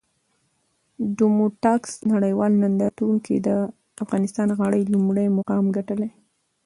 [1.17, 3.49] ډوموټکس نړېوال نندارتون کې د
[4.03, 6.09] افغانستان غالۍ لومړی مقام ګټلی!